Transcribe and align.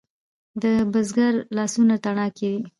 د 0.61 0.63
بزګر 0.91 1.33
لاسونه 1.55 1.95
تڼاکې 2.03 2.47
دي؟ 2.53 2.59